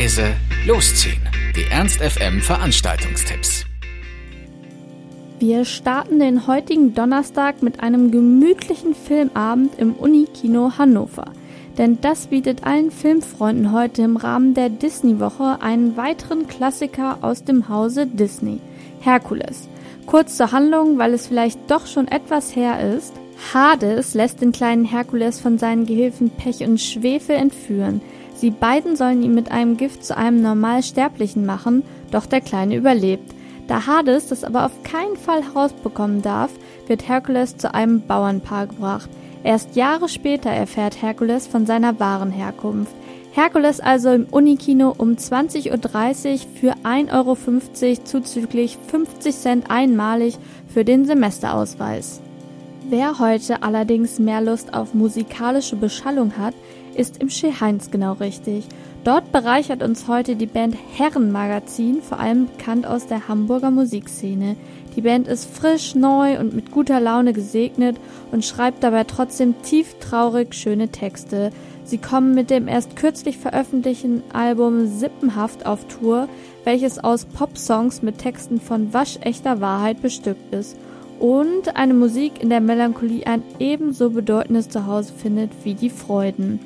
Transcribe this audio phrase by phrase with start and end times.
[0.00, 0.34] leise,
[0.66, 1.20] losziehen.
[1.54, 3.66] Die Ernst FM Veranstaltungstipps.
[5.38, 11.32] Wir starten den heutigen Donnerstag mit einem gemütlichen Filmabend im Unikino Hannover.
[11.76, 17.68] Denn das bietet allen Filmfreunden heute im Rahmen der Disney-Woche einen weiteren Klassiker aus dem
[17.68, 18.58] Hause Disney,
[19.00, 19.68] Herkules.
[20.06, 23.12] Kurz zur Handlung, weil es vielleicht doch schon etwas her ist.
[23.52, 28.00] Hades lässt den kleinen Herkules von seinen Gehilfen Pech und Schwefel entführen.
[28.40, 33.34] Sie beiden sollen ihn mit einem Gift zu einem Normalsterblichen machen, doch der Kleine überlebt.
[33.68, 36.50] Da Hades das aber auf keinen Fall herausbekommen darf,
[36.86, 39.10] wird Herkules zu einem Bauernpaar gebracht.
[39.44, 42.94] Erst Jahre später erfährt Herkules von seiner wahren Herkunft.
[43.32, 50.86] Herkules also im Unikino um 20.30 Uhr für 1,50 Euro zuzüglich 50 Cent einmalig für
[50.86, 52.22] den Semesterausweis.
[52.90, 56.54] Wer heute allerdings mehr Lust auf musikalische Beschallung hat,
[56.96, 58.64] ist im Chez Heinz genau richtig.
[59.04, 64.56] Dort bereichert uns heute die Band Herrenmagazin, vor allem bekannt aus der Hamburger Musikszene.
[64.96, 67.96] Die Band ist frisch, neu und mit guter Laune gesegnet
[68.32, 71.52] und schreibt dabei trotzdem tief traurig schöne Texte.
[71.84, 76.28] Sie kommen mit dem erst kürzlich veröffentlichten Album Sippenhaft auf Tour,
[76.64, 80.76] welches aus Popsongs mit Texten von waschechter Wahrheit bestückt ist
[81.20, 86.58] und eine Musik, in der Melancholie ein ebenso bedeutendes Zuhause findet wie die Freuden.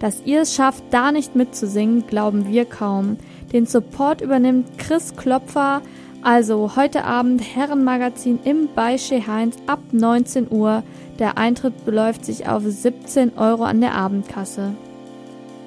[0.00, 3.18] Dass ihr es schafft, da nicht mitzusingen, glauben wir kaum.
[3.52, 5.80] Den Support übernimmt Chris Klopfer,
[6.22, 10.82] also heute Abend Herrenmagazin im Beische Heinz ab 19 Uhr.
[11.18, 14.74] Der Eintritt beläuft sich auf 17 Euro an der Abendkasse.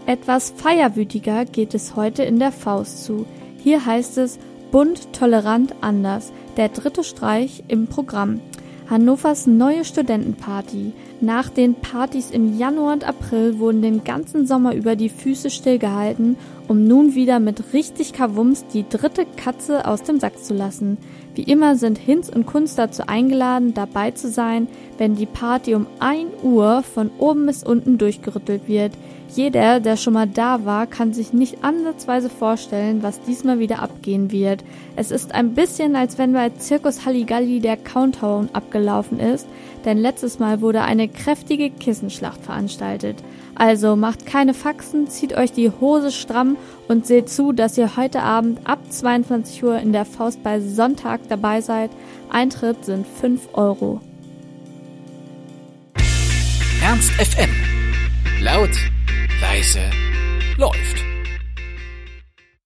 [0.05, 3.25] Etwas feierwütiger geht es heute in der Faust zu.
[3.63, 4.37] Hier heißt es
[4.73, 6.33] bunt, tolerant, anders.
[6.57, 8.41] Der dritte Streich im Programm.
[8.89, 10.93] Hannovers neue Studentenparty.
[11.21, 16.35] Nach den Partys im Januar und April wurden den ganzen Sommer über die Füße stillgehalten,
[16.67, 20.97] um nun wieder mit richtig Kavums die dritte Katze aus dem Sack zu lassen.
[21.35, 25.87] Wie immer sind Hinz und Kunst dazu eingeladen, dabei zu sein, wenn die Party um
[25.99, 28.91] 1 Uhr von oben bis unten durchgerüttelt wird.
[29.33, 34.29] Jeder, der schon mal da war, kann sich nicht ansatzweise vorstellen, was diesmal wieder abgehen
[34.29, 34.63] wird.
[34.95, 38.82] Es ist ein bisschen, als wenn bei Zirkus Halligalli der Countdown abgelaufen
[39.19, 39.47] ist,
[39.85, 43.17] denn letztes Mal wurde eine kräftige Kissenschlacht veranstaltet.
[43.55, 46.57] Also macht keine Faxen, zieht euch die Hose stramm
[46.87, 51.21] und seht zu, dass ihr heute Abend ab 22 Uhr in der Faust bei Sonntag
[51.29, 51.91] dabei seid.
[52.29, 54.01] Eintritt sind 5 Euro.
[56.81, 57.49] Ernst FM.
[58.41, 58.71] Laut
[59.41, 59.79] leise
[60.57, 61.12] läuft.